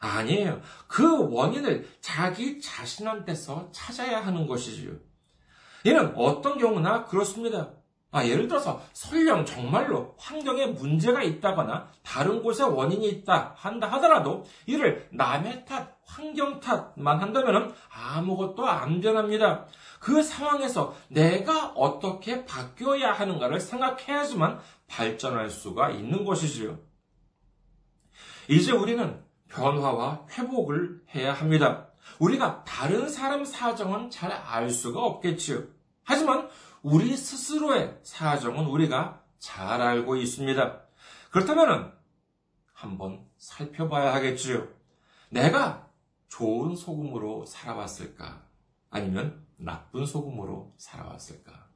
아니에요. 0.00 0.60
그 0.86 1.28
원인을 1.32 1.88
자기 2.00 2.60
자신한테서 2.60 3.70
찾아야 3.72 4.24
하는 4.24 4.46
것이지요. 4.46 4.92
이는 5.84 6.12
어떤 6.16 6.58
경우나 6.58 7.04
그렇습니다. 7.04 7.70
아, 8.10 8.24
예를 8.24 8.48
들어서 8.48 8.80
설령 8.94 9.44
정말로 9.44 10.14
환경에 10.18 10.66
문제가 10.66 11.22
있다거나 11.22 11.88
다른 12.02 12.42
곳에 12.42 12.62
원인이 12.62 13.06
있다 13.06 13.52
한다 13.54 13.86
하더라도 13.92 14.44
이를 14.64 15.08
남의 15.12 15.66
탓, 15.66 15.98
환경 16.06 16.58
탓만 16.58 17.20
한다면 17.20 17.74
아무것도 17.90 18.66
안 18.66 19.02
변합니다. 19.02 19.66
그 20.00 20.22
상황에서 20.22 20.94
내가 21.08 21.72
어떻게 21.74 22.46
바뀌어야 22.46 23.12
하는가를 23.12 23.60
생각해야지만 23.60 24.58
발전할 24.86 25.50
수가 25.50 25.90
있는 25.90 26.24
것이지요. 26.24 26.78
이제 28.48 28.72
우리는 28.72 29.22
변화와 29.48 30.26
회복을 30.30 31.02
해야 31.14 31.32
합니다. 31.32 31.88
우리가 32.18 32.64
다른 32.64 33.08
사람 33.08 33.44
사정은 33.44 34.10
잘 34.10 34.30
알 34.32 34.70
수가 34.70 35.00
없겠지요. 35.02 35.64
하지만 36.04 36.48
우리 36.82 37.16
스스로의 37.16 37.98
사정은 38.02 38.66
우리가 38.66 39.22
잘 39.38 39.80
알고 39.80 40.16
있습니다. 40.16 40.80
그렇다면 41.30 41.92
한번 42.72 43.26
살펴봐야 43.36 44.14
하겠지요. 44.14 44.66
내가 45.30 45.86
좋은 46.28 46.76
소금으로 46.76 47.44
살아왔을까? 47.44 48.42
아니면 48.90 49.44
나쁜 49.56 50.06
소금으로 50.06 50.74
살아왔을까? 50.78 51.68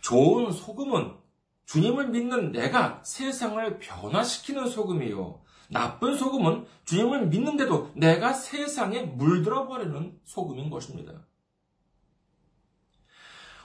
좋은 0.00 0.52
소금은 0.52 1.16
주님을 1.66 2.08
믿는 2.08 2.52
내가 2.52 3.00
세상을 3.04 3.78
변화시키는 3.78 4.68
소금이요. 4.68 5.40
나쁜 5.70 6.16
소금은 6.16 6.66
주님을 6.84 7.28
믿는데도 7.28 7.92
내가 7.94 8.32
세상에 8.32 9.02
물들어 9.02 9.66
버리는 9.66 10.20
소금인 10.24 10.68
것입니다. 10.68 11.12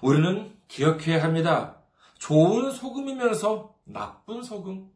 우리는 0.02 0.56
기억해야 0.68 1.24
합니다. 1.24 1.82
좋은 2.18 2.72
소금이면서 2.72 3.76
나쁜 3.84 4.42
소금. 4.42 4.90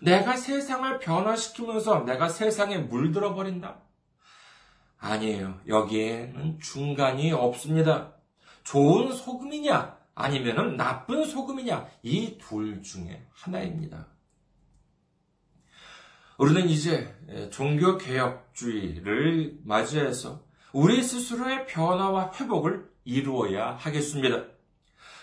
내가 0.00 0.36
세상을 0.36 0.98
변화시키면서 0.98 2.00
내가 2.00 2.28
세상에 2.28 2.78
물들어 2.78 3.34
버린다. 3.34 3.80
아니에요. 4.98 5.58
여기에는 5.66 6.60
중간이 6.60 7.32
없습니다. 7.32 8.14
좋은 8.62 9.12
소금이냐, 9.12 9.96
아니면은 10.14 10.76
나쁜 10.76 11.24
소금이냐, 11.24 11.86
이 12.02 12.38
둘 12.38 12.82
중에 12.82 13.26
하나입니다. 13.32 14.08
우리는 16.38 16.68
이제 16.68 17.14
종교 17.50 17.98
개혁주의를 17.98 19.60
맞이해서 19.64 20.44
우리 20.72 21.02
스스로의 21.02 21.66
변화와 21.66 22.32
회복을 22.34 22.90
이루어야 23.04 23.72
하겠습니다. 23.72 24.44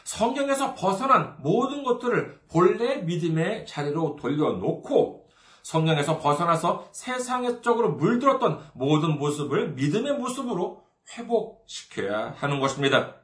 성경에서 0.04 0.74
벗어난 0.76 1.38
모든 1.42 1.84
것들을 1.84 2.42
본래 2.50 2.98
믿음의 2.98 3.66
자리로 3.68 4.16
돌려놓고 4.16 5.30
성경에서 5.62 6.20
벗어나서 6.20 6.90
세상적으로 6.94 7.92
물들었던 7.94 8.72
모든 8.74 9.20
모습을 9.20 9.74
믿음의 9.74 10.14
모습으로 10.18 10.84
회복시켜야 11.16 12.34
하는 12.38 12.60
것입니다. 12.60 13.16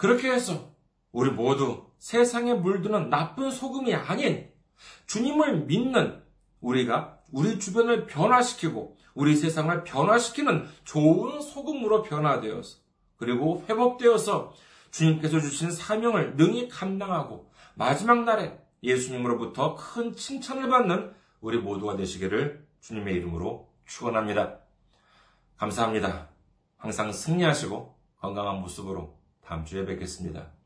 그렇게 0.00 0.30
해서 0.30 0.74
우리 1.12 1.30
모두 1.30 1.84
세상에 1.98 2.54
물드는 2.54 3.10
나쁜 3.10 3.50
소금이 3.50 3.94
아닌 3.94 4.50
주님을 5.04 5.66
믿는 5.66 6.22
우리가 6.62 7.18
우리 7.32 7.58
주변을 7.58 8.06
변화시키고 8.06 8.96
우리 9.12 9.36
세상을 9.36 9.84
변화시키는 9.84 10.66
좋은 10.84 11.42
소금으로 11.42 12.02
변화되어서 12.02 12.78
그리고 13.18 13.62
회복되어서 13.68 14.54
주님께서 14.90 15.38
주신 15.38 15.70
사명을 15.70 16.36
능히 16.36 16.70
감당하고 16.70 17.50
마지막 17.74 18.24
날에 18.24 18.58
예수님으로부터 18.82 19.74
큰 19.74 20.16
칭찬을 20.16 20.70
받는 20.70 21.12
우리 21.42 21.58
모두가 21.58 21.96
되시기를 21.96 22.66
주님의 22.80 23.16
이름으로 23.16 23.68
축원합니다. 23.84 24.60
감사합니다. 25.58 26.30
항상 26.78 27.12
승리하시고 27.12 27.94
건강한 28.18 28.62
모습으로 28.62 29.19
다음 29.50 29.64
주에 29.64 29.84
뵙겠습니다. 29.84 30.59